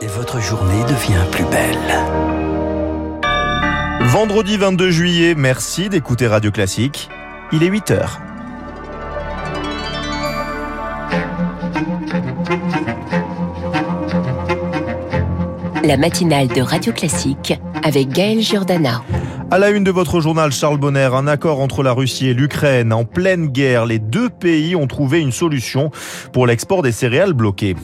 et 0.00 0.06
votre 0.06 0.40
journée 0.40 0.82
devient 0.84 1.24
plus 1.30 1.44
belle. 1.44 1.76
Vendredi 4.08 4.56
22 4.56 4.90
juillet, 4.90 5.34
merci 5.36 5.88
d'écouter 5.88 6.26
Radio 6.26 6.50
Classique. 6.50 7.08
Il 7.52 7.62
est 7.62 7.68
8 7.68 7.90
heures. 7.92 8.20
La 15.84 15.96
matinale 15.96 16.48
de 16.48 16.60
Radio 16.60 16.92
Classique 16.92 17.54
avec 17.82 18.08
Gaël 18.08 18.40
Giordana. 18.40 19.02
À 19.48 19.60
la 19.60 19.70
une 19.70 19.84
de 19.84 19.92
votre 19.92 20.20
journal, 20.20 20.50
Charles 20.50 20.78
Bonner, 20.78 21.10
un 21.12 21.28
accord 21.28 21.60
entre 21.60 21.84
la 21.84 21.92
Russie 21.92 22.26
et 22.26 22.34
l'Ukraine. 22.34 22.92
En 22.92 23.04
pleine 23.04 23.46
guerre, 23.46 23.86
les 23.86 24.00
deux 24.00 24.28
pays 24.28 24.74
ont 24.74 24.88
trouvé 24.88 25.20
une 25.20 25.30
solution 25.30 25.92
pour 26.32 26.48
l'export 26.48 26.82
des 26.82 26.90
céréales 26.90 27.32
bloquées. 27.32 27.76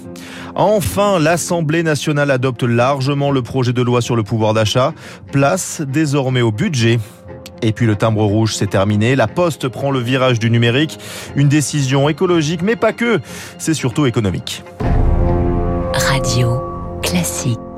Enfin, 0.57 1.21
l'Assemblée 1.21 1.85
nationale 1.85 2.33
adopte 2.33 2.65
largement 2.65 3.31
le 3.31 3.43
projet 3.43 3.73
de 3.73 3.81
loi 3.81 4.01
sur 4.01 4.17
le 4.17 4.25
pouvoir 4.25 4.55
d'achat. 4.55 4.93
Place 5.31 5.83
désormais 5.87 6.43
au 6.43 6.51
budget. 6.51 6.99
Et 7.63 7.73
puis 7.73 7.87
le 7.87 7.95
timbre 7.95 8.25
rouge, 8.25 8.57
c'est 8.57 8.67
terminé. 8.67 9.15
La 9.15 9.29
Poste 9.29 9.69
prend 9.69 9.93
le 9.93 10.01
virage 10.01 10.41
du 10.41 10.51
numérique. 10.51 10.99
Une 11.37 11.49
décision 11.49 12.09
écologique, 12.09 12.63
mais 12.63 12.75
pas 12.75 12.93
que. 12.93 13.21
C'est 13.59 13.75
surtout 13.75 14.07
économique. 14.07 14.65
Radio 15.95 16.61
Classique. 17.03 17.72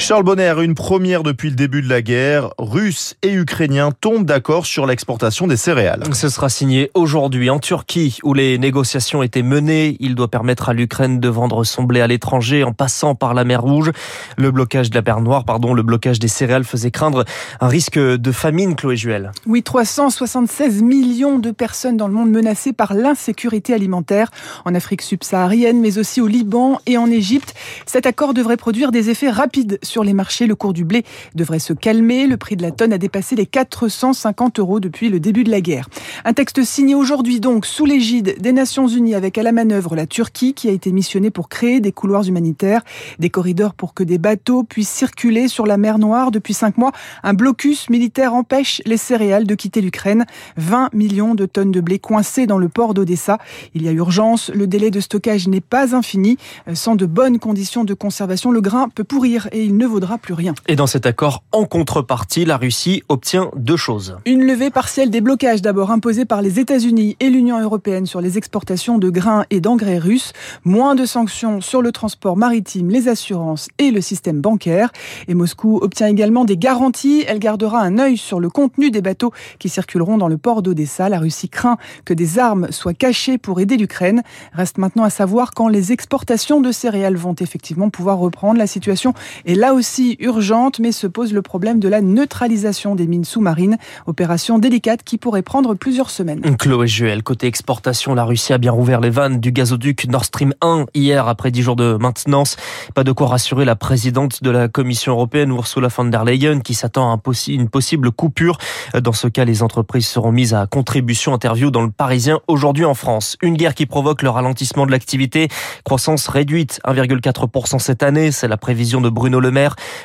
Charles 0.00 0.22
Bonner, 0.22 0.54
une 0.62 0.76
première 0.76 1.24
depuis 1.24 1.50
le 1.50 1.56
début 1.56 1.82
de 1.82 1.88
la 1.88 2.02
guerre. 2.02 2.50
Russes 2.56 3.16
et 3.22 3.32
Ukrainiens 3.32 3.90
tombent 3.90 4.24
d'accord 4.24 4.64
sur 4.64 4.86
l'exportation 4.86 5.48
des 5.48 5.56
céréales. 5.56 6.04
Ce 6.12 6.28
sera 6.28 6.48
signé 6.48 6.92
aujourd'hui 6.94 7.50
en 7.50 7.58
Turquie 7.58 8.18
où 8.22 8.32
les 8.32 8.58
négociations 8.58 9.24
étaient 9.24 9.42
menées. 9.42 9.96
Il 9.98 10.14
doit 10.14 10.28
permettre 10.28 10.68
à 10.68 10.72
l'Ukraine 10.72 11.18
de 11.18 11.28
vendre 11.28 11.64
son 11.64 11.82
blé 11.82 12.00
à 12.00 12.06
l'étranger 12.06 12.62
en 12.62 12.72
passant 12.72 13.16
par 13.16 13.34
la 13.34 13.42
mer 13.42 13.60
Rouge. 13.60 13.90
Le 14.36 14.52
blocage 14.52 14.88
de 14.88 14.94
la 14.94 15.02
mer 15.02 15.20
Noire, 15.20 15.44
pardon, 15.44 15.74
le 15.74 15.82
blocage 15.82 16.20
des 16.20 16.28
céréales 16.28 16.64
faisait 16.64 16.92
craindre 16.92 17.24
un 17.60 17.68
risque 17.68 17.98
de 17.98 18.32
famine, 18.32 18.76
Chloé 18.76 18.96
Juel. 18.96 19.32
Oui, 19.46 19.64
376 19.64 20.80
millions 20.80 21.40
de 21.40 21.50
personnes 21.50 21.96
dans 21.96 22.06
le 22.06 22.14
monde 22.14 22.30
menacées 22.30 22.72
par 22.72 22.94
l'insécurité 22.94 23.74
alimentaire 23.74 24.30
en 24.64 24.76
Afrique 24.76 25.02
subsaharienne, 25.02 25.80
mais 25.80 25.98
aussi 25.98 26.20
au 26.20 26.28
Liban 26.28 26.78
et 26.86 26.96
en 26.96 27.10
Égypte. 27.10 27.54
Cet 27.84 28.06
accord 28.06 28.32
devrait 28.32 28.56
produire 28.56 28.92
des 28.92 29.10
effets 29.10 29.30
rapides 29.30 29.80
sur 29.88 30.04
les 30.04 30.12
marchés, 30.12 30.46
le 30.46 30.54
cours 30.54 30.72
du 30.72 30.84
blé 30.84 31.04
devrait 31.34 31.58
se 31.58 31.72
calmer. 31.72 32.26
Le 32.26 32.36
prix 32.36 32.56
de 32.56 32.62
la 32.62 32.70
tonne 32.70 32.92
a 32.92 32.98
dépassé 32.98 33.34
les 33.34 33.46
450 33.46 34.60
euros 34.60 34.80
depuis 34.80 35.08
le 35.08 35.18
début 35.18 35.44
de 35.44 35.50
la 35.50 35.60
guerre. 35.60 35.88
Un 36.24 36.32
texte 36.32 36.62
signé 36.62 36.94
aujourd'hui 36.94 37.40
donc 37.40 37.66
sous 37.66 37.86
l'égide 37.86 38.40
des 38.40 38.52
Nations 38.52 38.86
Unies 38.86 39.14
avec 39.14 39.38
à 39.38 39.42
la 39.42 39.52
manœuvre 39.52 39.96
la 39.96 40.06
Turquie 40.06 40.54
qui 40.54 40.68
a 40.68 40.72
été 40.72 40.92
missionnée 40.92 41.30
pour 41.30 41.48
créer 41.48 41.80
des 41.80 41.92
couloirs 41.92 42.28
humanitaires, 42.28 42.82
des 43.18 43.30
corridors 43.30 43.74
pour 43.74 43.94
que 43.94 44.04
des 44.04 44.18
bateaux 44.18 44.62
puissent 44.62 44.90
circuler 44.90 45.48
sur 45.48 45.66
la 45.66 45.76
mer 45.76 45.98
Noire. 45.98 46.30
Depuis 46.30 46.54
cinq 46.54 46.76
mois, 46.76 46.92
un 47.22 47.34
blocus 47.34 47.88
militaire 47.88 48.34
empêche 48.34 48.82
les 48.84 48.96
céréales 48.98 49.46
de 49.46 49.54
quitter 49.54 49.80
l'Ukraine. 49.80 50.26
20 50.56 50.92
millions 50.92 51.34
de 51.34 51.46
tonnes 51.46 51.72
de 51.72 51.80
blé 51.80 51.98
coincées 51.98 52.46
dans 52.46 52.58
le 52.58 52.68
port 52.68 52.94
d'Odessa. 52.94 53.38
Il 53.74 53.82
y 53.82 53.88
a 53.88 53.92
urgence, 53.92 54.50
le 54.50 54.66
délai 54.66 54.90
de 54.90 55.00
stockage 55.00 55.48
n'est 55.48 55.60
pas 55.60 55.96
infini. 55.96 56.36
Sans 56.74 56.94
de 56.94 57.06
bonnes 57.06 57.38
conditions 57.38 57.84
de 57.84 57.94
conservation, 57.94 58.50
le 58.50 58.60
grain 58.60 58.88
peut 58.88 59.04
pourrir 59.04 59.48
et 59.52 59.64
il 59.64 59.76
ne 59.78 59.86
vaudra 59.86 60.18
plus 60.18 60.34
rien. 60.34 60.54
Et 60.66 60.76
dans 60.76 60.86
cet 60.86 61.06
accord, 61.06 61.42
en 61.52 61.64
contrepartie, 61.64 62.44
la 62.44 62.56
Russie 62.56 63.02
obtient 63.08 63.50
deux 63.56 63.76
choses. 63.76 64.18
Une 64.26 64.44
levée 64.44 64.70
partielle 64.70 65.10
des 65.10 65.20
blocages 65.20 65.62
d'abord 65.62 65.90
imposés 65.90 66.24
par 66.24 66.42
les 66.42 66.60
États-Unis 66.60 67.16
et 67.20 67.30
l'Union 67.30 67.60
européenne 67.60 68.04
sur 68.04 68.20
les 68.20 68.36
exportations 68.36 68.98
de 68.98 69.08
grains 69.08 69.44
et 69.50 69.60
d'engrais 69.60 69.98
russes, 69.98 70.32
moins 70.64 70.94
de 70.94 71.06
sanctions 71.06 71.60
sur 71.60 71.80
le 71.80 71.92
transport 71.92 72.36
maritime, 72.36 72.90
les 72.90 73.08
assurances 73.08 73.68
et 73.78 73.90
le 73.90 74.00
système 74.00 74.40
bancaire. 74.40 74.90
Et 75.28 75.34
Moscou 75.34 75.78
obtient 75.80 76.08
également 76.08 76.44
des 76.44 76.56
garanties. 76.56 77.24
Elle 77.26 77.38
gardera 77.38 77.80
un 77.80 77.98
œil 77.98 78.16
sur 78.16 78.40
le 78.40 78.50
contenu 78.50 78.90
des 78.90 79.00
bateaux 79.00 79.32
qui 79.58 79.68
circuleront 79.68 80.18
dans 80.18 80.28
le 80.28 80.38
port 80.38 80.62
d'Odessa. 80.62 81.08
La 81.08 81.20
Russie 81.20 81.48
craint 81.48 81.78
que 82.04 82.14
des 82.14 82.38
armes 82.38 82.68
soient 82.70 82.94
cachées 82.94 83.38
pour 83.38 83.60
aider 83.60 83.76
l'Ukraine. 83.76 84.22
Reste 84.52 84.78
maintenant 84.78 85.04
à 85.04 85.10
savoir 85.10 85.52
quand 85.52 85.68
les 85.68 85.92
exportations 85.92 86.60
de 86.60 86.72
céréales 86.72 87.16
vont 87.16 87.36
effectivement 87.40 87.90
pouvoir 87.90 88.18
reprendre. 88.18 88.58
La 88.58 88.66
situation 88.66 89.14
est 89.46 89.54
là 89.54 89.67
aussi 89.74 90.16
urgente, 90.20 90.78
mais 90.80 90.92
se 90.92 91.06
pose 91.06 91.32
le 91.32 91.42
problème 91.42 91.80
de 91.80 91.88
la 91.88 92.00
neutralisation 92.00 92.94
des 92.94 93.06
mines 93.06 93.24
sous-marines, 93.24 93.76
opération 94.06 94.58
délicate 94.58 95.02
qui 95.02 95.18
pourrait 95.18 95.42
prendre 95.42 95.74
plusieurs 95.74 96.10
semaines. 96.10 96.56
Chloé 96.56 96.86
Juel, 96.86 97.22
côté 97.22 97.46
exportation, 97.46 98.14
la 98.14 98.24
Russie 98.24 98.52
a 98.52 98.58
bien 98.58 98.72
rouvert 98.72 99.00
les 99.00 99.10
vannes 99.10 99.40
du 99.40 99.52
gazoduc 99.52 100.06
Nord 100.08 100.24
Stream 100.24 100.54
1 100.60 100.86
hier 100.94 101.28
après 101.28 101.50
dix 101.50 101.62
jours 101.62 101.76
de 101.76 101.96
maintenance. 102.00 102.56
Pas 102.94 103.04
de 103.04 103.12
quoi 103.12 103.28
rassurer 103.28 103.64
la 103.64 103.76
présidente 103.76 104.42
de 104.42 104.50
la 104.50 104.68
Commission 104.68 105.12
européenne, 105.12 105.50
Ursula 105.50 105.88
von 105.88 106.04
der 106.06 106.24
Leyen, 106.24 106.60
qui 106.60 106.74
s'attend 106.74 107.12
à 107.12 107.20
une 107.48 107.68
possible 107.68 108.10
coupure. 108.10 108.58
Dans 109.00 109.12
ce 109.12 109.28
cas, 109.28 109.44
les 109.44 109.62
entreprises 109.62 110.06
seront 110.06 110.32
mises 110.32 110.54
à 110.54 110.66
contribution. 110.66 111.34
Interview 111.34 111.70
dans 111.70 111.82
le 111.82 111.90
Parisien 111.90 112.40
aujourd'hui 112.48 112.84
en 112.84 112.94
France. 112.94 113.36
Une 113.42 113.56
guerre 113.56 113.74
qui 113.74 113.86
provoque 113.86 114.22
le 114.22 114.30
ralentissement 114.30 114.86
de 114.86 114.90
l'activité. 114.90 115.48
Croissance 115.84 116.28
réduite, 116.28 116.80
1,4% 116.86 117.78
cette 117.78 118.02
année. 118.02 118.32
C'est 118.32 118.48
la 118.48 118.56
prévision 118.56 119.00
de 119.00 119.08
Bruno 119.08 119.40
Le 119.40 119.50
Maire 119.50 119.57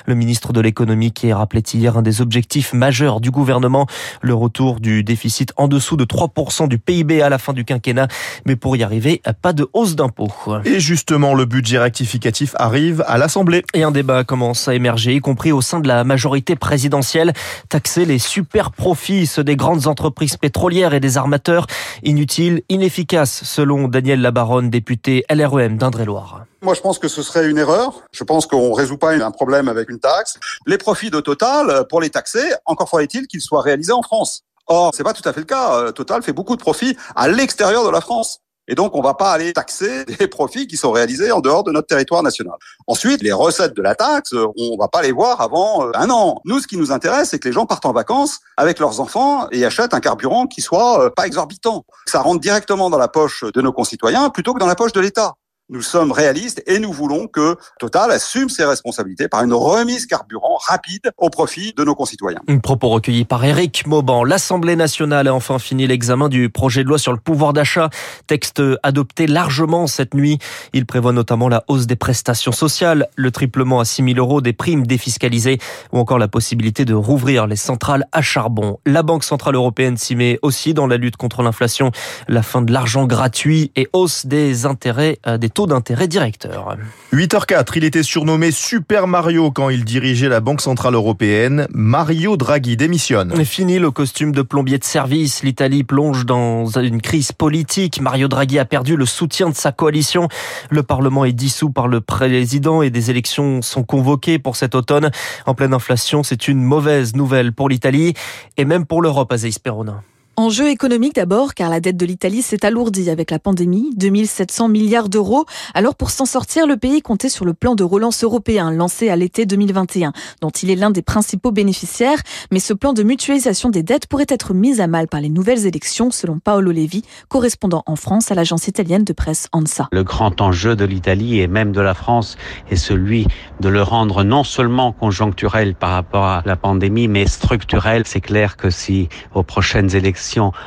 le 0.06 0.16
ministre 0.16 0.54
de 0.54 0.62
l'économie 0.62 1.12
qui 1.12 1.32
rappelait 1.32 1.62
hier 1.74 1.98
un 1.98 2.02
des 2.02 2.22
objectifs 2.22 2.74
majeurs 2.74 3.22
du 3.22 3.32
gouvernement, 3.32 3.88
le 4.22 4.34
retour 4.34 4.80
du 4.80 5.04
déficit 5.04 5.54
en 5.58 5.68
dessous 5.68 5.98
de 5.98 6.06
3% 6.06 6.68
du 6.68 6.78
PIB 6.78 7.22
à 7.22 7.30
la 7.30 7.38
fin 7.38 7.54
du 7.54 7.66
quinquennat. 7.66 8.08
Mais 8.46 8.56
pour 8.56 8.76
y 8.76 8.84
arriver, 8.84 9.22
pas 9.42 9.54
de 9.54 9.68
hausse 9.74 9.96
d'impôts. 9.96 10.32
Et 10.66 10.80
justement, 10.80 11.34
le 11.34 11.46
budget 11.46 11.80
rectificatif 11.80 12.56
arrive 12.58 13.04
à 13.08 13.18
l'Assemblée. 13.18 13.64
Et 13.74 13.84
un 13.84 13.92
débat 13.92 14.24
commence 14.24 14.68
à 14.68 14.76
émerger, 14.76 15.16
y 15.16 15.20
compris 15.20 15.52
au 15.52 15.62
sein 15.62 15.80
de 15.80 15.88
la 15.88 16.04
majorité 16.04 16.56
présidentielle. 16.56 17.34
Taxer 17.70 18.06
les 18.06 18.20
super 18.20 18.72
profits, 18.72 19.28
ceux 19.28 19.44
des 19.44 19.56
grandes 19.56 19.88
entreprises 19.88 20.38
pétrolières 20.38 20.94
et 20.94 21.00
des 21.00 21.18
armateurs, 21.18 21.68
inutile, 22.04 22.64
inefficace, 22.70 23.44
selon 23.44 23.88
Daniel 23.88 24.22
Labaronne, 24.22 24.70
député 24.70 25.24
LREM 25.30 25.78
d'Indre-et-Loire. 25.78 26.46
Moi, 26.64 26.76
je 26.76 26.80
pense 26.80 26.98
que 26.98 27.10
ce 27.10 27.22
serait 27.22 27.50
une 27.50 27.58
erreur. 27.58 28.04
Je 28.14 28.24
pense 28.24 28.48
qu'on 28.48 28.72
résout 28.72 28.98
pas 28.98 29.12
un 29.12 29.32
problème 29.32 29.68
avec 29.68 29.90
une 29.90 30.00
taxe. 30.00 30.40
Les 30.66 30.78
profits 30.78 31.10
de 31.10 31.20
Total, 31.20 31.86
pour 31.90 32.00
les 32.00 32.10
taxer, 32.10 32.54
encore 32.66 32.88
faudrait-il 32.88 33.28
qu'ils 33.28 33.42
soient 33.42 33.62
réalisés 33.62 33.92
en 33.92 34.02
France. 34.02 34.44
Or, 34.68 34.92
c'est 34.96 35.04
pas 35.04 35.12
tout 35.12 35.28
à 35.28 35.34
fait 35.34 35.42
le 35.42 35.46
cas. 35.46 35.92
Total 35.92 36.24
fait 36.24 36.32
beaucoup 36.32 36.56
de 36.56 36.62
profits 36.62 36.96
à 37.18 37.28
l'extérieur 37.28 37.84
de 37.84 37.90
la 37.90 38.00
France. 38.00 38.40
Et 38.70 38.76
donc, 38.76 38.96
on 38.96 39.02
va 39.02 39.14
pas 39.14 39.34
aller 39.34 39.52
taxer 39.52 40.06
des 40.20 40.28
profits 40.28 40.66
qui 40.66 40.78
sont 40.78 40.94
réalisés 40.94 41.34
en 41.34 41.42
dehors 41.42 41.66
de 41.66 41.72
notre 41.74 41.88
territoire 41.88 42.24
national. 42.24 42.56
Ensuite, 42.88 43.22
les 43.22 43.34
recettes 43.34 43.76
de 43.76 43.82
la 43.82 43.94
taxe, 43.94 44.34
on 44.34 44.78
va 44.78 44.88
pas 44.88 45.02
les 45.02 45.12
voir 45.12 45.42
avant 45.42 45.94
un 45.94 46.10
an. 46.10 46.40
Nous, 46.46 46.62
ce 46.62 46.68
qui 46.68 46.78
nous 46.78 46.94
intéresse, 46.94 47.32
c'est 47.32 47.40
que 47.40 47.50
les 47.50 47.54
gens 47.54 47.66
partent 47.66 47.86
en 47.86 47.92
vacances 47.92 48.40
avec 48.56 48.80
leurs 48.80 49.02
enfants 49.02 49.50
et 49.52 49.66
achètent 49.66 49.94
un 49.94 50.00
carburant 50.00 50.48
qui 50.48 50.62
soit 50.62 51.14
pas 51.14 51.28
exorbitant. 51.28 51.84
Ça 52.06 52.22
rentre 52.22 52.40
directement 52.40 52.90
dans 52.90 52.98
la 52.98 53.10
poche 53.10 53.44
de 53.44 53.62
nos 53.62 53.74
concitoyens 53.74 54.30
plutôt 54.30 54.54
que 54.54 54.60
dans 54.60 54.66
la 54.66 54.76
poche 54.76 54.94
de 54.94 55.02
l'État. 55.02 55.36
Nous 55.70 55.82
sommes 55.82 56.12
réalistes 56.12 56.62
et 56.68 56.78
nous 56.78 56.92
voulons 56.92 57.28
que 57.28 57.56
Total 57.80 58.12
assume 58.12 58.50
ses 58.50 58.66
responsabilités 58.66 59.30
par 59.30 59.46
une 59.46 59.54
remise 59.54 60.06
carburant 60.06 60.58
rapide 60.68 61.12
au 61.18 61.30
profit 61.30 61.74
de 61.78 61.86
nos 61.86 61.96
concitoyens. 61.96 62.42
Un 62.50 62.58
propos 62.58 62.90
recueilli 62.90 63.24
par 63.24 63.46
Éric 63.46 63.88
Mauban. 63.88 64.26
L'Assemblée 64.26 64.76
nationale 64.76 65.30
a 65.30 65.34
enfin 65.34 65.60
fini 65.60 65.88
l'examen 65.88 66.28
du 66.28 66.50
projet 66.50 66.84
de 66.84 66.90
loi 66.90 66.98
sur 66.98 67.14
le 67.14 67.18
pouvoir 67.18 67.54
d'achat. 67.54 67.90
Texte 68.28 68.62
adopté 68.84 69.26
largement 69.26 69.88
cette 69.88 70.14
nuit. 70.14 70.38
Il 70.74 70.86
prévoit 70.86 71.14
notamment 71.14 71.48
la 71.48 71.64
hausse 71.70 71.88
des 71.88 71.96
prestations 71.96 72.52
sociales, 72.52 73.08
le 73.16 73.32
triplement 73.32 73.80
à 73.80 73.86
6 73.86 74.04
000 74.04 74.18
euros 74.18 74.42
des 74.42 74.52
primes 74.52 74.86
défiscalisées 74.86 75.60
ou 75.94 75.98
encore 75.98 76.20
la 76.20 76.28
possibilité 76.28 76.84
de 76.84 76.94
rouvrir 76.94 77.48
les 77.48 77.56
centrales 77.56 78.06
à 78.12 78.22
charbon. 78.22 78.80
La 78.86 79.02
Banque 79.02 79.24
Centrale 79.24 79.56
Européenne 79.56 79.96
s'y 79.96 80.18
met 80.18 80.40
aussi 80.42 80.74
dans 80.74 80.88
la 80.88 80.98
lutte 80.98 81.16
contre 81.16 81.42
l'inflation, 81.42 81.92
la 82.28 82.44
fin 82.44 82.62
de 82.62 82.74
l'argent 82.74 83.06
gratuit 83.06 83.72
et 83.78 83.88
hausse 83.94 84.26
des 84.26 84.66
intérêts 84.66 85.20
euh, 85.26 85.38
des 85.38 85.53
taux 85.54 85.68
d'intérêt 85.68 86.08
directeur. 86.08 86.78
8h04, 87.14 87.74
il 87.76 87.84
était 87.84 88.04
surnommé 88.04 88.52
Super 88.52 89.08
Mario 89.08 89.52
quand 89.52 89.70
il 89.70 89.86
dirigeait 89.86 90.30
la 90.30 90.40
Banque 90.40 90.62
Centrale 90.62 90.96
Européenne. 90.96 91.68
Mario 91.72 92.38
Draghi 92.38 92.76
démissionne. 92.76 93.46
Fini 93.46 93.78
le 93.78 93.92
costume 93.92 94.32
de 94.32 94.42
plombier 94.42 94.80
de 94.80 94.84
service. 94.84 95.44
L'Italie 95.44 95.84
plonge 95.84 96.26
dans 96.26 96.66
une 96.80 97.02
crise 97.02 97.32
politique. 97.32 98.02
Mario 98.02 98.28
Draghi 98.28 98.58
a 98.58 98.66
perdu 98.66 98.96
le 98.96 99.06
soutien 99.06 99.50
de 99.50 99.56
sa 99.56 99.72
coalition. 99.72 100.28
Le 100.70 100.82
Parlement 100.82 101.26
est 101.26 101.34
dissous 101.34 101.70
par 101.70 101.88
le 101.88 102.02
président 102.02 102.82
et 102.82 102.90
des 102.90 103.12
élections 103.12 103.62
sont 103.62 103.84
convoquées 103.84 104.40
pour 104.40 104.56
cet 104.56 104.76
automne. 104.76 105.12
En 105.46 105.54
pleine 105.54 105.74
inflation, 105.74 106.24
c'est 106.24 106.48
une 106.48 106.64
mauvaise 106.64 107.16
nouvelle 107.16 107.54
pour 107.54 107.70
l'Italie 107.70 108.14
et 108.58 108.66
même 108.66 108.86
pour 108.86 109.02
l'Europe, 109.02 109.32
Azéis 109.32 109.58
Perona. 109.64 110.02
Enjeu 110.36 110.70
économique 110.70 111.14
d'abord, 111.14 111.54
car 111.54 111.70
la 111.70 111.80
dette 111.80 111.96
de 111.96 112.08
l'Italie 112.08 112.42
s'est 112.42 112.66
alourdie 112.66 113.12
avec 113.12 113.30
la 113.30 113.38
pandémie, 113.38 113.92
2700 113.98 114.68
milliards 114.68 115.08
d'euros. 115.08 115.46
Alors 115.76 115.94
pour 115.94 116.10
s'en 116.10 116.26
sortir, 116.26 116.66
le 116.66 116.76
pays 116.76 117.04
comptait 117.04 117.30
sur 117.30 117.46
le 117.46 117.54
plan 117.54 117.76
de 117.76 117.84
relance 117.84 118.24
européen 118.24 118.72
lancé 118.72 119.10
à 119.10 119.16
l'été 119.16 119.46
2021, 119.46 120.12
dont 120.42 120.50
il 120.50 120.72
est 120.72 120.76
l'un 120.76 120.90
des 120.90 121.04
principaux 121.04 121.52
bénéficiaires. 121.52 122.18
Mais 122.52 122.58
ce 122.60 122.74
plan 122.74 122.94
de 122.94 123.04
mutualisation 123.04 123.70
des 123.70 123.84
dettes 123.84 124.08
pourrait 124.08 124.26
être 124.28 124.56
mis 124.56 124.82
à 124.82 124.88
mal 124.88 125.08
par 125.08 125.22
les 125.22 125.30
nouvelles 125.30 125.68
élections, 125.68 126.10
selon 126.10 126.40
Paolo 126.40 126.72
Levi, 126.72 127.04
correspondant 127.28 127.84
en 127.86 127.96
France 127.96 128.32
à 128.32 128.36
l'agence 128.36 128.68
italienne 128.68 129.04
de 129.04 129.14
presse 129.14 129.50
ANSA. 129.52 129.88
Le 129.92 130.04
grand 130.04 130.42
enjeu 130.42 130.76
de 130.76 130.86
l'Italie 130.86 131.42
et 131.42 131.48
même 131.48 131.72
de 131.72 131.82
la 131.82 131.94
France 131.94 132.38
est 132.72 132.76
celui 132.76 133.28
de 133.60 133.70
le 133.70 133.84
rendre 133.84 134.24
non 134.24 134.44
seulement 134.44 134.94
conjoncturel 134.94 135.76
par 135.76 135.92
rapport 135.92 136.26
à 136.26 136.42
la 136.44 136.56
pandémie, 136.56 137.08
mais 137.08 137.28
structurel. 137.28 138.02
C'est 138.08 138.20
clair 138.20 138.58
que 138.58 138.72
si 138.72 139.10
aux 139.36 139.44
prochaines 139.44 139.96
élections 139.96 140.23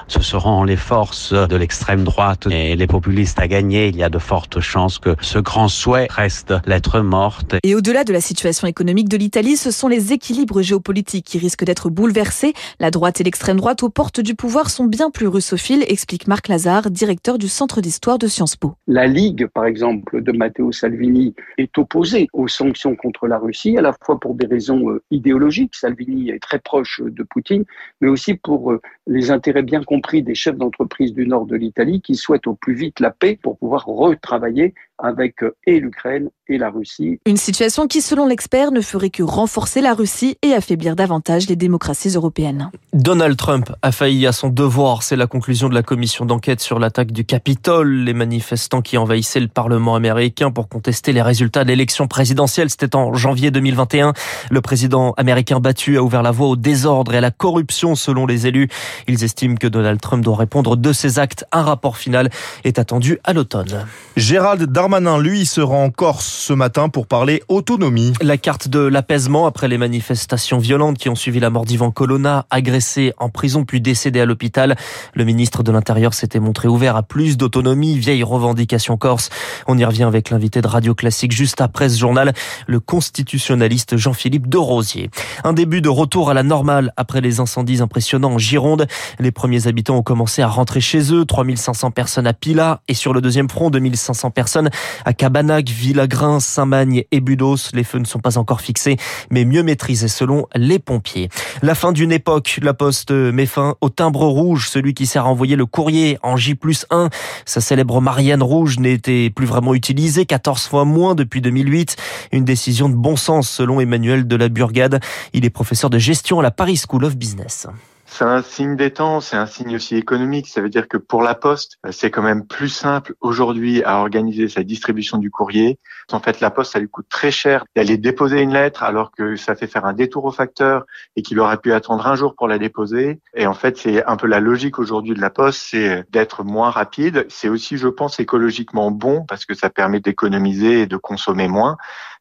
ce 0.09 0.21
seront 0.21 0.65
les 0.65 0.77
forces 0.77 1.33
de 1.33 1.57
l'extrême 1.57 2.05
droite 2.05 2.47
et 2.51 2.77
les 2.77 2.87
populistes 2.87 3.39
à 3.39 3.49
gagner. 3.49 3.89
Il 3.89 3.97
y 3.97 4.03
a 4.03 4.11
de 4.11 4.19
fortes 4.19 4.61
chances 4.61 4.99
que 4.99 5.17
ce 5.21 5.39
grand 5.39 5.69
souhait 5.69 6.07
reste 6.11 6.55
lettre 6.67 7.01
morte. 7.01 7.57
Et 7.63 7.75
au-delà 7.75 8.05
de 8.05 8.13
la 8.13 8.21
situation 8.21 8.67
économique 8.67 9.09
de 9.09 9.17
l'Italie, 9.17 9.57
ce 9.57 9.71
sont 9.71 9.89
les 9.89 10.13
équilibres 10.13 10.63
géopolitiques 10.63 11.25
qui 11.25 11.39
risquent 11.39 11.65
d'être 11.65 11.91
bouleversés. 11.91 12.53
La 12.81 12.91
droite 12.91 13.21
et 13.21 13.25
l'extrême 13.25 13.57
droite 13.57 13.83
aux 13.83 13.89
portes 13.89 14.21
du 14.21 14.35
pouvoir 14.35 14.71
sont 14.71 14.85
bien 14.85 15.11
plus 15.11 15.27
russophiles, 15.27 15.85
explique 15.89 16.29
Marc 16.29 16.49
Lazare, 16.49 16.91
directeur 16.91 17.39
du 17.39 17.49
Centre 17.49 17.81
d'histoire 17.81 18.19
de 18.19 18.27
Sciences 18.27 18.57
Po. 18.57 18.75
La 18.87 19.07
Ligue, 19.07 19.47
par 19.47 19.65
exemple, 19.65 20.23
de 20.23 20.33
Matteo 20.33 20.73
Salvini 20.73 21.35
est 21.59 21.79
opposée 21.79 22.29
aux 22.33 22.49
sanctions 22.49 22.97
contre 22.97 23.27
la 23.27 23.39
Russie, 23.39 23.77
à 23.79 23.83
la 23.83 23.95
fois 24.05 24.21
pour 24.21 24.35
des 24.35 24.47
raisons 24.47 24.91
euh, 24.91 25.03
idéologiques. 25.11 25.75
Salvini 25.75 26.31
est 26.31 26.43
très 26.43 26.59
proche 26.59 27.01
de 27.05 27.23
Poutine, 27.23 27.65
mais 28.01 28.09
aussi 28.09 28.35
pour 28.35 28.73
euh, 28.73 28.81
les 29.07 29.31
intérêts 29.31 29.46
bien 29.63 29.83
compris 29.83 30.23
des 30.23 30.35
chefs 30.35 30.57
d'entreprise 30.57 31.13
du 31.13 31.27
nord 31.27 31.47
de 31.47 31.57
l'Italie 31.57 32.01
qui 32.01 32.15
souhaitent 32.15 32.47
au 32.47 32.55
plus 32.55 32.75
vite 32.75 33.01
la 33.01 33.11
paix 33.11 33.39
pour 33.41 33.57
pouvoir 33.59 33.87
retravailler 33.87 34.75
avec 34.99 35.43
euh, 35.43 35.55
et 35.67 35.81
l'Ukraine 35.81 36.29
et 36.49 36.59
la 36.59 36.71
Russie. 36.71 37.19
Une 37.27 37.37
situation 37.37 37.87
qui, 37.87 38.01
selon 38.01 38.27
l'expert, 38.27 38.71
ne 38.71 38.81
ferait 38.81 39.11
que 39.11 39.23
renforcer 39.23 39.81
la 39.81 39.95
Russie 39.95 40.37
et 40.43 40.53
affaiblir 40.53 40.97
davantage 40.97 41.49
les 41.49 41.57
démocraties 41.57 42.11
européennes. 42.11 42.71
Donald 42.93 43.37
Trump 43.37 43.73
a 43.83 43.93
failli 43.93 44.27
à 44.27 44.33
son 44.33 44.49
devoir. 44.49 45.03
C'est 45.03 45.17
la 45.17 45.27
conclusion 45.27 45.69
de 45.69 45.75
la 45.75 45.83
commission 45.83 46.25
d'enquête 46.25 46.61
sur 46.61 46.79
l'attaque 46.79 47.13
du 47.13 47.25
Capitole. 47.25 48.05
Les 48.05 48.15
manifestants 48.15 48.83
qui 48.83 48.97
envahissaient 48.97 49.41
le 49.41 49.49
Parlement 49.49 49.97
américain 49.97 50.51
pour 50.51 50.69
contester 50.69 51.13
les 51.13 51.23
résultats 51.23 51.65
de 51.65 51.69
l'élection 51.69 52.07
présidentielle, 52.07 52.71
c'était 52.71 52.95
en 52.95 53.15
janvier 53.15 53.51
2021. 53.51 54.13
Le 54.51 54.61
président 54.61 55.13
américain 55.17 55.61
battu 55.61 55.99
a 55.99 56.03
ouvert 56.03 56.23
la 56.23 56.31
voie 56.31 56.49
au 56.49 56.57
désordre 56.57 57.15
et 57.15 57.19
à 57.19 57.21
la 57.21 57.31
corruption 57.31 57.95
selon 57.95 58.27
les 58.27 58.47
élus. 58.47 58.69
Ils 59.09 59.25
estiment 59.25 59.57
que 59.57 59.67
Donald 59.67 60.01
Trump 60.01 60.25
doit 60.25 60.37
répondre 60.37 60.77
de 60.77 60.93
ses 60.93 61.19
actes. 61.19 61.45
Un 61.53 61.63
rapport 61.63 61.97
final 61.97 62.31
est 62.65 62.79
attendu 62.79 63.19
à 63.25 63.33
l'automne. 63.33 63.87
Gérald 64.17 64.63
Darmanin, 64.71 64.86
lui, 65.19 65.47
se 65.47 65.61
rend 65.61 65.85
en 65.85 65.91
Corse 65.91 66.27
ce 66.27 66.53
matin 66.53 66.89
pour 66.89 67.07
parler 67.07 67.43
autonomie. 67.49 68.13
La 68.21 68.37
carte 68.37 68.69
de 68.69 68.79
l'apaisement 68.79 69.47
après 69.47 69.67
les 69.67 69.79
manifestations 69.79 70.59
violentes 70.59 70.97
qui 70.97 71.09
ont 71.09 71.17
suivi 71.17 71.41
la 71.41 71.51
mort 71.51 71.65
d'Ivan 71.65 71.91
Colonna, 71.91 72.47
agressé 72.51 73.13
en 73.19 73.29
prison 73.29 73.65
puis 73.65 73.81
décédé 73.81 74.21
à 74.21 74.27
l'hôpital. 74.27 74.77
Le 75.15 75.25
ministre 75.25 75.65
de 75.65 75.73
l'Intérieur 75.73 76.15
s'était 76.15 76.39
montré 76.39 76.69
ouvert 76.69 76.95
à 76.95 77.03
plus 77.03 77.37
d'autonomie, 77.37 77.99
vieille 77.99 78.23
revendication 78.23 78.97
corse. 78.97 79.31
On 79.67 79.77
y 79.77 79.85
revient 79.85 80.05
avec 80.05 80.31
l'invité 80.31 80.63
de 80.63 80.69
Radio 80.69 80.95
Classique 80.95 81.33
juste 81.33 81.61
après 81.61 81.89
ce 81.89 81.99
journal, 81.99 82.33
le 82.69 82.79
constitutionnaliste 82.79 83.97
Jean-Philippe 83.97 84.49
de 84.49 84.59
Rosier. 84.59 85.11
Un 85.43 85.53
début 85.53 85.81
de 85.81 85.89
retour 85.89 86.31
à 86.31 86.35
la 86.35 86.45
normale 86.45 86.93
après 86.97 87.21
les 87.21 87.41
incendies 87.41 87.83
impressionnants 87.83 88.35
en 88.35 88.39
Gironde. 88.39 88.87
Les 89.19 89.33
premiers 89.33 89.67
habitants 89.67 89.97
ont 89.97 90.03
commencé 90.03 90.43
à 90.43 90.49
rentrer 90.49 90.81
chez 90.81 91.13
eux, 91.13 91.25
3500 91.25 91.91
personnes 91.91 92.27
à 92.29 92.33
Pila 92.33 92.83
et 92.87 92.95
sur 92.95 93.13
le 93.13 93.21
deuxième 93.21 93.51
front, 93.51 93.71
2500 93.71 94.31
personnes 94.31 94.71
à 95.05 95.13
Cabanac, 95.13 95.69
Villagrin, 95.69 96.41
Saint-Magne 96.41 97.05
et 97.11 97.21
Budos. 97.21 97.71
Les 97.73 97.85
feux 97.85 97.99
ne 97.99 98.05
sont 98.05 98.19
pas 98.19 98.39
encore 98.39 98.61
fixés, 98.61 98.97
mais 99.31 99.45
mieux 99.45 99.63
maîtrisés 99.63 100.09
selon 100.09 100.47
les 100.55 100.79
pompiers. 100.79 101.29
La 101.63 101.75
fin 101.75 101.93
d'une 101.93 102.13
époque, 102.13 102.59
la 102.63 102.75
Poste 102.75 103.11
met 103.11 103.47
fin 103.47 103.77
au 103.81 103.89
timbre 103.89 104.27
rouge, 104.27 104.69
celui 104.69 104.95
qui 104.95 105.07
sert 105.07 105.27
à 105.27 105.29
envoyer 105.29 105.57
le 105.57 105.67
courrier 105.67 106.19
en 106.23 106.37
J 106.37 106.55
plus 106.55 106.87
1. 106.91 107.11
Sa 107.45 107.61
célèbre 107.61 108.01
Marianne 108.01 108.43
rouge 108.43 108.79
n'était 108.79 109.31
plus 109.31 109.47
vraiment 109.47 109.75
utilisée, 109.75 110.27
14 110.27 110.67
fois 110.67 110.85
moins 110.85 111.15
depuis 111.15 111.41
2008. 111.41 111.97
Une 112.33 112.45
décision 112.45 112.89
de 112.89 112.95
bon 112.95 113.17
sens 113.17 113.49
selon 113.49 113.81
Emmanuel 113.81 114.27
de 114.27 114.37
la 114.37 114.49
Burgade. 114.49 115.01
Il 115.33 115.45
est 115.45 115.51
professeur 115.51 115.91
de 115.91 115.99
gestion 115.99 116.41
à 116.41 116.43
la 116.43 116.51
Paris 116.51 116.81
School 116.87 117.05
of 117.05 117.17
Business. 117.17 117.67
C'est 118.09 118.25
un 118.25 118.41
signe 118.41 118.77
des 118.77 118.93
temps, 118.93 119.21
c'est 119.21 119.37
un 119.37 119.47
signe 119.47 119.75
aussi 119.75 119.97
économique. 119.97 120.47
Ça 120.47 120.61
veut 120.61 120.69
dire 120.69 120.89
que 120.89 120.97
pour 120.97 121.23
la 121.23 121.35
Poste, 121.35 121.79
c'est 121.91 122.11
quand 122.11 122.23
même 122.23 122.47
plus 122.47 122.69
simple 122.69 123.15
aujourd'hui 123.21 123.83
à 123.83 123.99
organiser 123.99 124.49
sa 124.49 124.63
distribution 124.63 125.19
du 125.19 125.31
courrier. 125.31 125.79
En 126.13 126.21
fait, 126.21 126.41
la 126.41 126.51
Poste, 126.51 126.73
ça 126.73 126.79
lui 126.79 126.89
coûte 126.89 127.09
très 127.11 127.33
cher 127.33 127.65
d'aller 127.75 127.99
déposer 127.99 128.41
une 128.41 128.53
lettre 128.53 128.85
alors 128.85 129.11
que 129.11 129.35
ça 129.35 129.57
fait 129.57 129.67
faire 129.67 129.85
un 129.85 129.93
détour 129.93 130.25
au 130.25 130.31
facteur 130.31 130.87
et 131.17 131.23
qu'il 131.23 131.41
aurait 131.41 131.59
pu 131.59 131.73
attendre 131.73 132.07
un 132.07 132.15
jour 132.15 132.37
pour 132.37 132.47
la 132.47 132.59
déposer. 132.59 133.21
Et 133.35 133.47
en 133.47 133.55
fait, 133.55 133.77
c'est 133.77 134.05
un 134.07 134.17
peu 134.17 134.29
la 134.29 134.39
logique 134.39 134.79
aujourd'hui 134.79 135.15
de 135.15 135.21
la 135.21 135.31
Poste, 135.31 135.61
c'est 135.71 136.05
d'être 136.11 136.45
moins 136.45 136.71
rapide. 136.71 137.27
C'est 137.29 137.49
aussi, 137.49 137.77
je 137.77 137.89
pense, 137.89 138.21
écologiquement 138.21 138.93
bon 138.93 139.25
parce 139.27 139.45
que 139.45 139.55
ça 139.55 139.69
permet 139.69 140.01
d'économiser 140.01 140.83
et 140.83 140.87
de 140.87 140.97
consommer 140.97 141.49
moins 141.49 141.77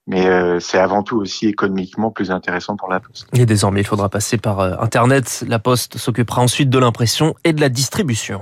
mais 0.08 0.28
euh, 0.28 0.60
c'est 0.60 0.78
avant 0.78 1.04
tout 1.04 1.18
aussi 1.18 1.48
économiquement 1.48 2.12
plus 2.12 2.32
intéressant 2.32 2.76
pour 2.76 2.90
la 2.90 3.00
Poste. 3.00 3.28
Et 3.34 3.46
désormais, 3.46 3.82
il 3.82 3.88
faudra 3.88 4.10
passer 4.10 4.38
par 4.38 4.60
euh, 4.60 4.76
Internet. 4.80 5.44
La 5.48 5.60
Poste 5.60 5.98
s'occupera 5.98 6.42
ensuite 6.42 6.70
de 6.70 6.78
l'impression 6.78 7.36
et 7.44 7.54
de 7.54 7.62
la 7.62 7.70
distribution. 7.70 8.42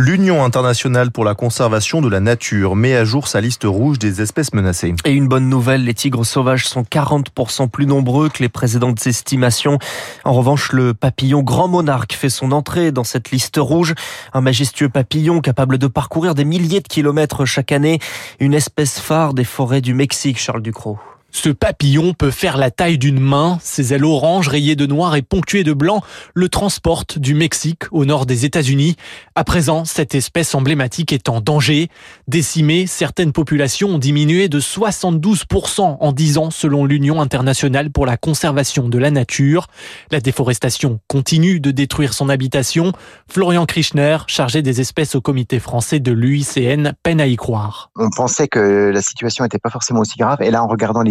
L'Union 0.00 0.44
internationale 0.44 1.10
pour 1.10 1.24
la 1.24 1.34
conservation 1.34 2.00
de 2.00 2.08
la 2.08 2.20
nature 2.20 2.76
met 2.76 2.94
à 2.94 3.04
jour 3.04 3.26
sa 3.26 3.40
liste 3.40 3.64
rouge 3.64 3.98
des 3.98 4.22
espèces 4.22 4.54
menacées. 4.54 4.94
Et 5.04 5.10
une 5.10 5.26
bonne 5.26 5.48
nouvelle, 5.48 5.82
les 5.82 5.92
tigres 5.92 6.24
sauvages 6.24 6.68
sont 6.68 6.82
40% 6.82 7.68
plus 7.68 7.84
nombreux 7.84 8.28
que 8.28 8.40
les 8.40 8.48
précédentes 8.48 9.04
estimations. 9.08 9.80
En 10.24 10.34
revanche, 10.34 10.70
le 10.70 10.94
papillon 10.94 11.42
grand 11.42 11.66
monarque 11.66 12.12
fait 12.12 12.28
son 12.28 12.52
entrée 12.52 12.92
dans 12.92 13.02
cette 13.02 13.32
liste 13.32 13.56
rouge. 13.56 13.96
Un 14.32 14.40
majestueux 14.40 14.88
papillon 14.88 15.40
capable 15.40 15.78
de 15.78 15.88
parcourir 15.88 16.36
des 16.36 16.44
milliers 16.44 16.80
de 16.80 16.86
kilomètres 16.86 17.44
chaque 17.44 17.72
année. 17.72 17.98
Une 18.38 18.54
espèce 18.54 19.00
phare 19.00 19.34
des 19.34 19.42
forêts 19.42 19.80
du 19.80 19.94
Mexique, 19.94 20.38
Charles 20.38 20.62
Ducrot. 20.62 21.00
Ce 21.30 21.50
papillon 21.50 22.14
peut 22.14 22.30
faire 22.30 22.56
la 22.56 22.70
taille 22.70 22.96
d'une 22.96 23.20
main. 23.20 23.58
Ses 23.62 23.92
ailes 23.92 24.04
orange 24.04 24.48
rayées 24.48 24.76
de 24.76 24.86
noir 24.86 25.14
et 25.14 25.20
ponctuées 25.20 25.62
de 25.62 25.74
blanc 25.74 26.02
le 26.34 26.48
transportent 26.48 27.18
du 27.18 27.34
Mexique 27.34 27.84
au 27.92 28.06
nord 28.06 28.24
des 28.24 28.46
États-Unis. 28.46 28.96
À 29.34 29.44
présent, 29.44 29.84
cette 29.84 30.14
espèce 30.14 30.54
emblématique 30.54 31.12
est 31.12 31.28
en 31.28 31.42
danger. 31.42 31.90
Décimée, 32.28 32.86
certaines 32.86 33.32
populations 33.32 33.90
ont 33.90 33.98
diminué 33.98 34.48
de 34.48 34.58
72% 34.58 35.98
en 36.00 36.12
10 36.12 36.38
ans 36.38 36.50
selon 36.50 36.86
l'Union 36.86 37.20
internationale 37.20 37.90
pour 37.90 38.06
la 38.06 38.16
conservation 38.16 38.88
de 38.88 38.98
la 38.98 39.10
nature. 39.10 39.66
La 40.10 40.20
déforestation 40.20 40.98
continue 41.08 41.60
de 41.60 41.70
détruire 41.72 42.14
son 42.14 42.30
habitation. 42.30 42.92
Florian 43.30 43.66
Krichner, 43.66 44.18
chargé 44.28 44.62
des 44.62 44.80
espèces 44.80 45.14
au 45.14 45.20
comité 45.20 45.60
français 45.60 46.00
de 46.00 46.10
l'UICN, 46.10 46.92
peine 47.02 47.20
à 47.20 47.26
y 47.26 47.36
croire. 47.36 47.90
On 47.96 48.08
pensait 48.10 48.48
que 48.48 48.90
la 48.92 49.02
situation 49.02 49.44
n'était 49.44 49.58
pas 49.58 49.70
forcément 49.70 50.00
aussi 50.00 50.16
grave 50.16 50.38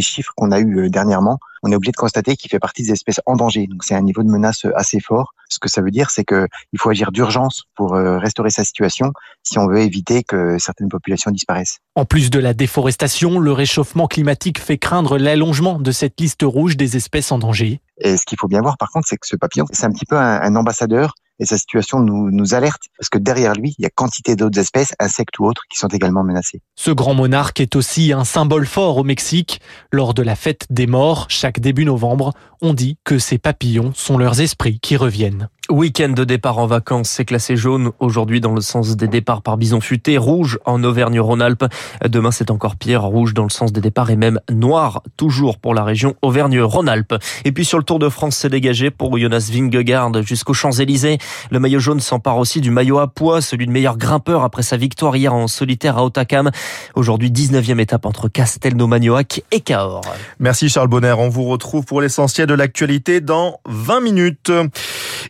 chiffres 0.07 0.33
qu'on 0.35 0.51
a 0.51 0.59
eu 0.59 0.79
euh, 0.79 0.89
dernièrement, 0.89 1.39
on 1.63 1.71
est 1.71 1.75
obligé 1.75 1.91
de 1.91 1.97
constater 1.97 2.35
qu'il 2.35 2.49
fait 2.49 2.59
partie 2.59 2.83
des 2.83 2.91
espèces 2.91 3.21
en 3.25 3.35
danger. 3.35 3.67
Donc 3.67 3.83
c'est 3.83 3.95
un 3.95 4.01
niveau 4.01 4.23
de 4.23 4.29
menace 4.29 4.65
euh, 4.65 4.71
assez 4.75 4.99
fort. 4.99 5.33
Ce 5.49 5.59
que 5.59 5.69
ça 5.69 5.81
veut 5.81 5.91
dire, 5.91 6.09
c'est 6.09 6.23
que 6.23 6.47
il 6.73 6.79
faut 6.79 6.89
agir 6.89 7.11
d'urgence 7.11 7.63
pour 7.75 7.95
euh, 7.95 8.17
restaurer 8.17 8.49
sa 8.49 8.63
situation 8.63 9.13
si 9.43 9.57
on 9.59 9.67
veut 9.67 9.79
éviter 9.79 10.23
que 10.23 10.57
certaines 10.57 10.89
populations 10.89 11.31
disparaissent. 11.31 11.77
En 11.95 12.05
plus 12.05 12.29
de 12.29 12.39
la 12.39 12.53
déforestation, 12.53 13.39
le 13.39 13.51
réchauffement 13.51 14.07
climatique 14.07 14.59
fait 14.59 14.77
craindre 14.77 15.17
l'allongement 15.17 15.79
de 15.79 15.91
cette 15.91 16.19
liste 16.19 16.43
rouge 16.43 16.77
des 16.77 16.97
espèces 16.97 17.31
en 17.31 17.39
danger. 17.39 17.81
Et 17.99 18.17
ce 18.17 18.25
qu'il 18.25 18.37
faut 18.39 18.47
bien 18.47 18.61
voir, 18.61 18.77
par 18.77 18.89
contre, 18.91 19.07
c'est 19.07 19.17
que 19.17 19.27
ce 19.27 19.35
papillon, 19.35 19.65
c'est 19.71 19.85
un 19.85 19.91
petit 19.91 20.05
peu 20.05 20.17
un, 20.17 20.41
un 20.41 20.55
ambassadeur 20.55 21.13
et 21.39 21.45
sa 21.45 21.57
situation 21.57 21.99
nous, 21.99 22.31
nous 22.31 22.53
alerte 22.53 22.83
parce 22.97 23.09
que 23.09 23.17
derrière 23.17 23.53
lui, 23.53 23.75
il 23.77 23.83
y 23.83 23.85
a 23.85 23.89
quantité 23.89 24.35
d'autres 24.35 24.59
espèces, 24.59 24.93
insectes 24.99 25.39
ou 25.39 25.45
autres, 25.45 25.63
qui 25.69 25.77
sont 25.77 25.87
également 25.87 26.23
menacées. 26.23 26.61
Ce 26.75 26.91
grand 26.91 27.13
monarque 27.13 27.59
est 27.59 27.75
aussi 27.75 28.13
un 28.13 28.25
symbole 28.25 28.65
fort 28.65 28.97
au 28.97 29.03
Mexique. 29.03 29.61
Lors 29.91 30.13
de 30.13 30.21
la 30.21 30.35
fête 30.35 30.65
des 30.69 30.87
morts, 30.87 31.25
chaque 31.29 31.59
début 31.59 31.85
novembre, 31.85 32.33
on 32.61 32.73
dit 32.73 32.97
que 33.03 33.19
ces 33.19 33.37
papillons 33.37 33.93
sont 33.93 34.17
leurs 34.17 34.41
esprits 34.41 34.79
qui 34.79 34.97
reviennent. 34.97 35.49
Week-end 35.69 36.09
de 36.09 36.23
départ 36.23 36.59
en 36.59 36.65
vacances, 36.65 37.09
c'est 37.09 37.25
classé 37.25 37.57
jaune 37.57 37.91
aujourd'hui 37.99 38.39
dans 38.39 38.53
le 38.53 38.61
sens 38.61 38.95
des 38.95 39.09
départs 39.09 39.41
par 39.41 39.57
bison 39.57 39.81
futé, 39.81 40.17
rouge 40.17 40.59
en 40.65 40.81
Auvergne-Rhône-Alpes. 40.81 41.65
Demain, 42.07 42.31
c'est 42.31 42.51
encore 42.51 42.77
pire, 42.77 43.03
rouge 43.03 43.33
dans 43.33 43.43
le 43.43 43.49
sens 43.49 43.73
des 43.73 43.81
départs 43.81 44.09
et 44.09 44.15
même 44.15 44.39
noir 44.49 45.03
toujours 45.17 45.57
pour 45.57 45.73
la 45.73 45.83
région 45.83 46.15
Auvergne-Rhône-Alpes. 46.21 47.15
Et 47.43 47.51
puis 47.51 47.65
sur 47.65 47.77
le 47.77 47.83
Tour 47.83 47.99
de 47.99 48.07
France, 48.07 48.37
c'est 48.37 48.49
dégagé 48.49 48.91
pour 48.91 49.17
Jonas 49.17 49.49
Vingegaard 49.51 50.23
jusqu'aux 50.23 50.53
Champs-Élysées. 50.53 51.17
Le 51.51 51.59
maillot 51.59 51.79
jaune 51.79 51.99
s'empare 51.99 52.37
aussi 52.37 52.61
du 52.61 52.71
maillot 52.71 52.99
à 52.99 53.07
poids, 53.07 53.41
celui 53.41 53.65
de 53.65 53.71
meilleur 53.71 53.97
grimpeur 53.97 54.43
après 54.43 54.63
sa 54.63 54.77
victoire 54.77 55.17
hier 55.17 55.33
en 55.33 55.47
solitaire 55.47 55.97
à 55.97 56.05
Otakam. 56.05 56.49
Aujourd'hui, 56.95 57.29
19e 57.29 57.79
étape 57.79 58.05
entre 58.05 58.29
Castelnau-Magnoac 58.29 59.43
et 59.51 59.59
Cahors. 59.59 60.01
Merci 60.39 60.69
Charles 60.69 60.87
Bonner. 60.87 61.15
On 61.17 61.27
vous 61.27 61.43
retrouve 61.43 61.83
pour 61.83 61.99
l'essentiel 61.99 62.47
de 62.47 62.53
l'actualité 62.53 63.19
dans 63.19 63.59
20 63.65 63.99
minutes. 63.99 64.51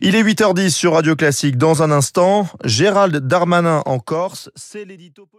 Il 0.00 0.14
est 0.14 0.27
8h10 0.28 0.68
sur 0.68 0.92
Radio 0.92 1.16
Classique. 1.16 1.56
Dans 1.56 1.82
un 1.82 1.90
instant, 1.90 2.46
Gérald 2.62 3.16
Darmanin 3.16 3.82
en 3.86 3.98
Corse, 3.98 4.50
c'est 4.54 4.84
l'édito 4.84 5.24
politique. 5.24 5.38